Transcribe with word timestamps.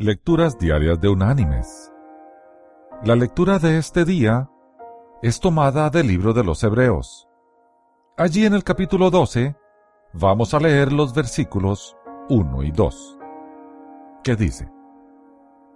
Lecturas 0.00 0.56
Diarias 0.60 1.00
de 1.00 1.08
Unánimes. 1.08 1.92
La 3.02 3.16
lectura 3.16 3.58
de 3.58 3.78
este 3.78 4.04
día 4.04 4.48
es 5.22 5.40
tomada 5.40 5.90
del 5.90 6.06
libro 6.06 6.32
de 6.32 6.44
los 6.44 6.62
Hebreos. 6.62 7.28
Allí 8.16 8.46
en 8.46 8.54
el 8.54 8.62
capítulo 8.62 9.10
12 9.10 9.56
vamos 10.12 10.54
a 10.54 10.60
leer 10.60 10.92
los 10.92 11.12
versículos 11.14 11.96
1 12.28 12.62
y 12.62 12.70
2, 12.70 13.18
que 14.22 14.36
dice, 14.36 14.70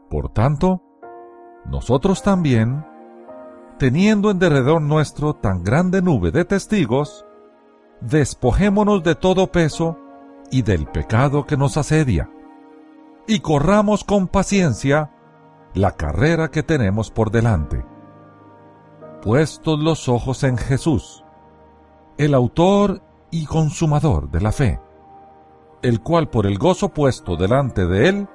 Por 0.08 0.29
tanto, 0.29 0.80
nosotros 1.64 2.23
también, 2.23 2.86
teniendo 3.77 4.30
en 4.30 4.39
derredor 4.39 4.80
nuestro 4.82 5.34
tan 5.34 5.64
grande 5.64 6.00
nube 6.00 6.30
de 6.30 6.45
testigos, 6.45 7.27
despojémonos 8.00 9.02
de 9.02 9.16
todo 9.16 9.50
peso 9.50 9.98
y 10.52 10.62
del 10.62 10.86
pecado 10.86 11.45
que 11.45 11.57
nos 11.57 11.77
asedia 11.77 12.30
y 13.27 13.41
corramos 13.41 14.04
con 14.04 14.29
paciencia 14.29 15.11
la 15.75 15.93
carrera 15.93 16.50
que 16.50 16.62
tenemos 16.62 17.11
por 17.11 17.31
delante. 17.31 17.85
Puestos 19.22 19.79
los 19.79 20.08
ojos 20.08 20.43
en 20.43 20.58
Jesús, 20.58 21.25
el 22.18 22.35
autor 22.35 23.03
y 23.31 23.46
consumador 23.46 24.31
de 24.31 24.40
la 24.40 24.53
fe, 24.53 24.81
el 25.82 26.00
cual 26.00 26.29
por 26.29 26.46
el 26.46 26.58
gozo 26.58 26.89
puesto 26.89 27.36
delante 27.36 27.86
de 27.86 28.08
él, 28.08 28.29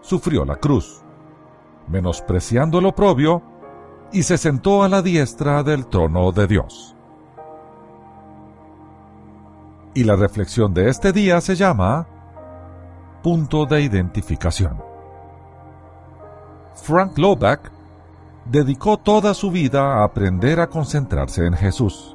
sufrió 0.00 0.44
la 0.44 0.56
cruz, 0.56 1.02
menospreciando 1.88 2.78
el 2.78 2.86
oprobio, 2.86 3.42
y 4.12 4.22
se 4.22 4.38
sentó 4.38 4.84
a 4.84 4.88
la 4.88 5.02
diestra 5.02 5.62
del 5.64 5.86
trono 5.86 6.30
de 6.30 6.46
Dios. 6.46 6.94
Y 9.94 10.04
la 10.04 10.14
reflexión 10.14 10.72
de 10.72 10.88
este 10.88 11.12
día 11.12 11.40
se 11.40 11.56
llama 11.56 12.06
punto 13.24 13.64
de 13.64 13.80
identificación. 13.80 14.82
Frank 16.74 17.16
Loback 17.16 17.72
dedicó 18.44 18.98
toda 18.98 19.32
su 19.32 19.50
vida 19.50 19.94
a 19.94 20.04
aprender 20.04 20.60
a 20.60 20.66
concentrarse 20.66 21.46
en 21.46 21.54
Jesús. 21.54 22.14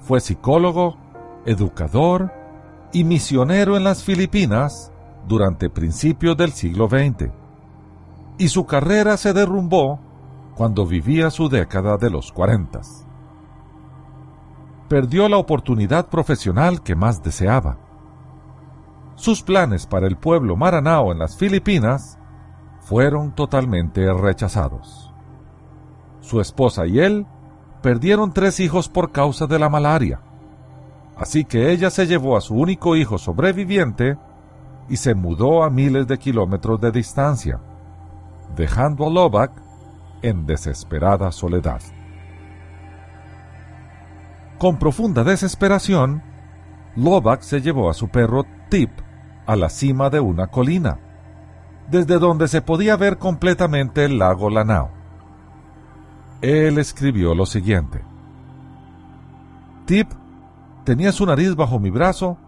Fue 0.00 0.18
psicólogo, 0.18 0.96
educador 1.46 2.32
y 2.92 3.04
misionero 3.04 3.76
en 3.76 3.84
las 3.84 4.02
Filipinas 4.02 4.90
durante 5.28 5.70
principios 5.70 6.36
del 6.36 6.50
siglo 6.50 6.88
XX, 6.88 7.30
y 8.36 8.48
su 8.48 8.66
carrera 8.66 9.16
se 9.16 9.32
derrumbó 9.32 10.00
cuando 10.56 10.86
vivía 10.86 11.30
su 11.30 11.48
década 11.48 11.98
de 11.98 12.10
los 12.10 12.32
40. 12.32 12.80
Perdió 14.88 15.28
la 15.28 15.36
oportunidad 15.36 16.08
profesional 16.08 16.82
que 16.82 16.96
más 16.96 17.22
deseaba 17.22 17.83
sus 19.24 19.42
planes 19.42 19.86
para 19.86 20.06
el 20.06 20.18
pueblo 20.18 20.54
maranao 20.54 21.10
en 21.10 21.18
las 21.18 21.38
Filipinas 21.38 22.18
fueron 22.80 23.34
totalmente 23.34 24.12
rechazados. 24.12 25.14
Su 26.20 26.42
esposa 26.42 26.84
y 26.84 27.00
él 27.00 27.26
perdieron 27.80 28.34
tres 28.34 28.60
hijos 28.60 28.90
por 28.90 29.12
causa 29.12 29.46
de 29.46 29.58
la 29.58 29.70
malaria, 29.70 30.20
así 31.16 31.46
que 31.46 31.72
ella 31.72 31.88
se 31.88 32.06
llevó 32.06 32.36
a 32.36 32.42
su 32.42 32.54
único 32.54 32.96
hijo 32.96 33.16
sobreviviente 33.16 34.18
y 34.90 34.98
se 34.98 35.14
mudó 35.14 35.64
a 35.64 35.70
miles 35.70 36.06
de 36.06 36.18
kilómetros 36.18 36.78
de 36.82 36.92
distancia, 36.92 37.62
dejando 38.54 39.06
a 39.06 39.10
Loback 39.10 39.52
en 40.20 40.44
desesperada 40.44 41.32
soledad. 41.32 41.80
Con 44.58 44.78
profunda 44.78 45.24
desesperación, 45.24 46.22
Loback 46.94 47.40
se 47.40 47.62
llevó 47.62 47.88
a 47.88 47.94
su 47.94 48.08
perro 48.08 48.44
Tip 48.68 48.90
a 49.46 49.56
la 49.56 49.68
cima 49.68 50.10
de 50.10 50.20
una 50.20 50.48
colina, 50.48 50.98
desde 51.90 52.18
donde 52.18 52.48
se 52.48 52.62
podía 52.62 52.96
ver 52.96 53.18
completamente 53.18 54.04
el 54.04 54.18
lago 54.18 54.50
Lanao. 54.50 54.90
Él 56.40 56.78
escribió 56.78 57.34
lo 57.34 57.46
siguiente. 57.46 58.04
Tip 59.86 60.10
tenía 60.84 61.12
su 61.12 61.26
nariz 61.26 61.54
bajo 61.54 61.78
mi 61.78 61.90
brazo 61.90 62.38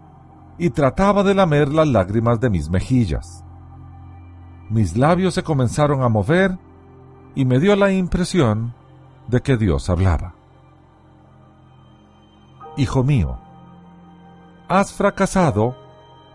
y 0.57 0.71
trataba 0.71 1.23
de 1.23 1.35
lamer 1.35 1.69
las 1.69 1.87
lágrimas 1.87 2.39
de 2.39 2.49
mis 2.49 2.69
mejillas. 2.69 3.43
Mis 4.69 4.97
labios 4.97 5.33
se 5.33 5.43
comenzaron 5.43 6.01
a 6.03 6.09
mover 6.09 6.57
y 7.35 7.45
me 7.45 7.59
dio 7.59 7.75
la 7.75 7.91
impresión 7.91 8.73
de 9.27 9.41
que 9.41 9.57
Dios 9.57 9.89
hablaba. 9.89 10.33
Hijo 12.75 13.03
mío, 13.03 13.39
has 14.67 14.93
fracasado 14.93 15.75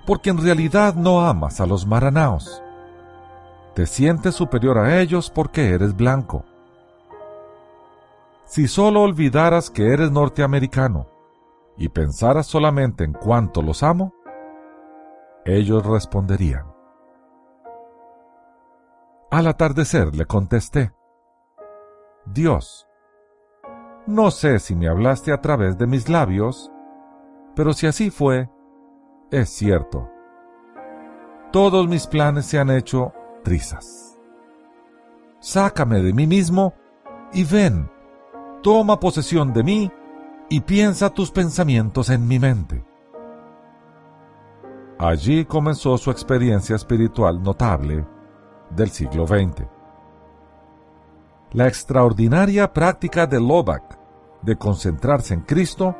porque 0.07 0.31
en 0.31 0.43
realidad 0.43 0.95
no 0.95 1.21
amas 1.21 1.61
a 1.61 1.67
los 1.67 1.87
maranaos. 1.87 2.63
Te 3.75 3.87
sientes 3.87 4.35
superior 4.35 4.79
a 4.79 5.01
ellos 5.01 5.31
porque 5.31 5.71
eres 5.71 5.97
blanco. 5.97 6.45
Si 8.45 8.69
solo 8.69 9.03
olvidaras 9.03 9.71
que 9.71 9.93
eres 9.93 10.11
norteamericano 10.11 11.07
y 11.77 11.89
pensaras 11.89 12.47
solamente 12.47 13.05
en 13.05 13.13
cuánto 13.13 13.63
los 13.63 13.83
amo, 13.83 14.13
ellos 15.45 15.87
responderían. 15.87 16.67
Al 19.31 19.47
atardecer 19.47 20.15
le 20.15 20.27
contesté, 20.27 20.93
Dios, 22.27 22.87
no 24.07 24.31
sé 24.31 24.59
si 24.59 24.75
me 24.75 24.89
hablaste 24.89 25.33
a 25.33 25.41
través 25.41 25.79
de 25.79 25.87
mis 25.87 26.09
labios, 26.09 26.71
pero 27.57 27.73
si 27.73 27.87
así 27.87 28.11
fue, 28.11 28.51
es 29.33 29.49
cierto. 29.49 30.09
Todos 31.51 31.89
mis 31.89 32.07
planes 32.07 32.47
se 32.47 32.59
han 32.59 32.71
hecho 32.71 33.13
trizas. 33.43 34.21
Sácame 35.41 36.03
de 36.03 36.13
mí 36.13 36.27
mismo 36.27 36.75
y 37.33 37.45
ven, 37.45 37.91
toma 38.63 39.01
posesión 39.01 39.53
de 39.53 39.65
mí 39.65 39.93
y 40.49 40.61
piensa 40.61 41.11
tus 41.11 41.31
pensamientos 41.31 42.11
en 42.11 42.29
mi 42.29 42.39
mente. 42.39 42.85
Allí 44.99 45.45
comenzó 45.47 45.99
su 45.99 46.11
experiencia 46.11 46.77
espiritual 46.77 47.43
notable 47.43 48.07
del 48.71 48.91
siglo 48.91 49.27
XX. 49.27 49.67
La 51.53 51.67
extraordinaria 51.67 52.73
práctica 52.73 53.27
de 53.27 53.41
Loback 53.41 53.99
de 54.43 54.57
concentrarse 54.57 55.35
en 55.35 55.41
Cristo 55.41 55.97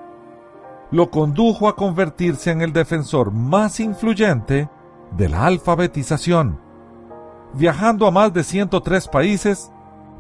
lo 0.93 1.11
condujo 1.11 1.69
a 1.69 1.75
convertirse 1.75 2.51
en 2.51 2.61
el 2.61 2.73
defensor 2.73 3.33
más 3.33 3.81
influyente 3.81 4.69
de 5.17 5.29
la 5.31 5.47
alfabetización, 5.47 6.61
viajando 7.55 8.07
a 8.07 8.11
más 8.11 8.33
de 8.35 8.45
103 8.45 9.09
países 9.09 9.73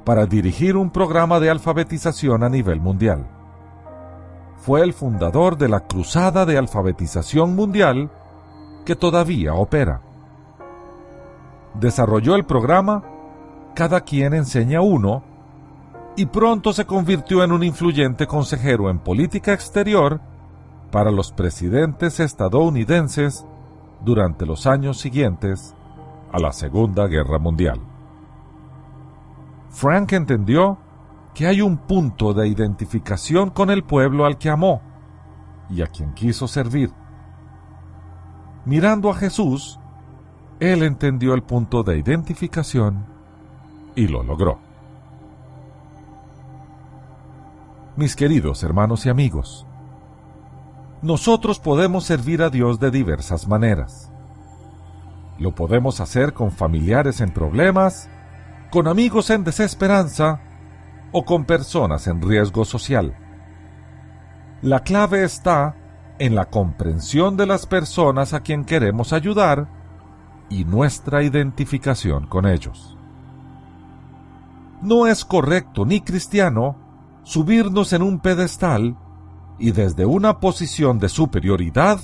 para 0.04 0.24
dirigir 0.24 0.76
un 0.76 0.90
programa 0.90 1.40
de 1.40 1.50
alfabetización 1.50 2.42
a 2.42 2.48
nivel 2.48 2.80
mundial. 2.80 3.26
Fue 4.56 4.80
el 4.80 4.94
fundador 4.94 5.58
de 5.58 5.68
la 5.68 5.80
Cruzada 5.80 6.46
de 6.46 6.56
Alfabetización 6.56 7.54
Mundial 7.54 8.10
que 8.86 8.96
todavía 8.96 9.54
opera. 9.54 10.00
Desarrolló 11.74 12.34
el 12.34 12.44
programa 12.44 13.02
Cada 13.74 14.00
quien 14.02 14.34
enseña 14.34 14.80
uno 14.80 15.22
y 16.16 16.26
pronto 16.26 16.72
se 16.72 16.86
convirtió 16.86 17.42
en 17.44 17.52
un 17.52 17.62
influyente 17.62 18.26
consejero 18.26 18.90
en 18.90 18.98
política 18.98 19.52
exterior 19.52 20.20
para 20.92 21.10
los 21.10 21.32
presidentes 21.32 22.20
estadounidenses 22.20 23.44
durante 24.04 24.46
los 24.46 24.66
años 24.66 24.98
siguientes 24.98 25.74
a 26.30 26.38
la 26.38 26.52
Segunda 26.52 27.08
Guerra 27.08 27.38
Mundial. 27.38 27.80
Frank 29.70 30.12
entendió 30.12 30.78
que 31.34 31.46
hay 31.46 31.62
un 31.62 31.78
punto 31.78 32.34
de 32.34 32.46
identificación 32.46 33.50
con 33.50 33.70
el 33.70 33.84
pueblo 33.84 34.26
al 34.26 34.36
que 34.36 34.50
amó 34.50 34.82
y 35.70 35.80
a 35.80 35.86
quien 35.86 36.12
quiso 36.12 36.46
servir. 36.46 36.92
Mirando 38.66 39.08
a 39.08 39.14
Jesús, 39.14 39.80
él 40.60 40.82
entendió 40.82 41.32
el 41.32 41.42
punto 41.42 41.82
de 41.82 41.96
identificación 41.96 43.06
y 43.96 44.08
lo 44.08 44.22
logró. 44.22 44.58
Mis 47.96 48.14
queridos 48.14 48.62
hermanos 48.62 49.06
y 49.06 49.08
amigos, 49.08 49.66
nosotros 51.02 51.58
podemos 51.58 52.04
servir 52.04 52.42
a 52.42 52.50
Dios 52.50 52.78
de 52.78 52.92
diversas 52.92 53.48
maneras. 53.48 54.10
Lo 55.38 55.52
podemos 55.52 56.00
hacer 56.00 56.32
con 56.32 56.52
familiares 56.52 57.20
en 57.20 57.34
problemas, 57.34 58.08
con 58.70 58.86
amigos 58.86 59.30
en 59.30 59.42
desesperanza 59.42 60.40
o 61.10 61.24
con 61.24 61.44
personas 61.44 62.06
en 62.06 62.22
riesgo 62.22 62.64
social. 62.64 63.16
La 64.62 64.80
clave 64.80 65.24
está 65.24 65.76
en 66.20 66.36
la 66.36 66.44
comprensión 66.44 67.36
de 67.36 67.46
las 67.46 67.66
personas 67.66 68.32
a 68.32 68.40
quien 68.40 68.64
queremos 68.64 69.12
ayudar 69.12 69.68
y 70.48 70.64
nuestra 70.64 71.24
identificación 71.24 72.28
con 72.28 72.46
ellos. 72.46 72.96
No 74.80 75.08
es 75.08 75.24
correcto 75.24 75.84
ni 75.84 76.00
cristiano 76.00 76.76
subirnos 77.24 77.92
en 77.92 78.02
un 78.02 78.20
pedestal 78.20 78.96
y 79.58 79.72
desde 79.72 80.06
una 80.06 80.40
posición 80.40 80.98
de 80.98 81.08
superioridad 81.08 82.00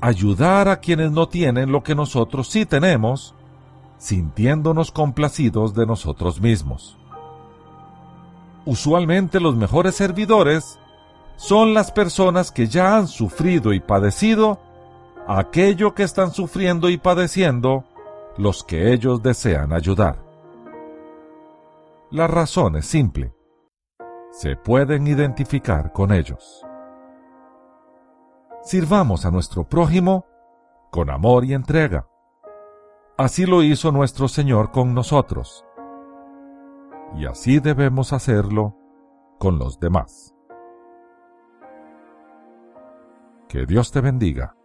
ayudar 0.00 0.68
a 0.68 0.80
quienes 0.80 1.10
no 1.10 1.28
tienen 1.28 1.72
lo 1.72 1.82
que 1.82 1.94
nosotros 1.94 2.48
sí 2.48 2.66
tenemos 2.66 3.34
sintiéndonos 3.98 4.90
complacidos 4.90 5.74
de 5.74 5.86
nosotros 5.86 6.40
mismos. 6.40 6.98
Usualmente 8.64 9.40
los 9.40 9.56
mejores 9.56 9.94
servidores 9.94 10.78
son 11.36 11.74
las 11.74 11.92
personas 11.92 12.50
que 12.50 12.66
ya 12.66 12.96
han 12.96 13.08
sufrido 13.08 13.72
y 13.72 13.80
padecido 13.80 14.60
aquello 15.26 15.94
que 15.94 16.02
están 16.02 16.32
sufriendo 16.32 16.88
y 16.88 16.98
padeciendo 16.98 17.84
los 18.36 18.64
que 18.64 18.92
ellos 18.92 19.22
desean 19.22 19.72
ayudar. 19.72 20.18
La 22.10 22.26
razón 22.26 22.76
es 22.76 22.86
simple. 22.86 23.32
Se 24.30 24.56
pueden 24.56 25.06
identificar 25.06 25.92
con 25.92 26.12
ellos. 26.12 26.65
Sirvamos 28.66 29.24
a 29.24 29.30
nuestro 29.30 29.62
prójimo 29.62 30.26
con 30.90 31.08
amor 31.08 31.44
y 31.44 31.54
entrega. 31.54 32.08
Así 33.16 33.46
lo 33.46 33.62
hizo 33.62 33.92
nuestro 33.92 34.26
Señor 34.26 34.72
con 34.72 34.92
nosotros. 34.92 35.64
Y 37.14 37.26
así 37.26 37.60
debemos 37.60 38.12
hacerlo 38.12 38.76
con 39.38 39.60
los 39.60 39.78
demás. 39.78 40.34
Que 43.48 43.66
Dios 43.66 43.92
te 43.92 44.00
bendiga. 44.00 44.55